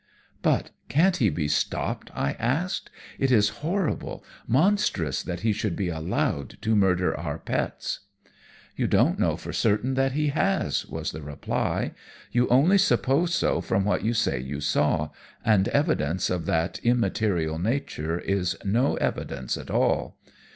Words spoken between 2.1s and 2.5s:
I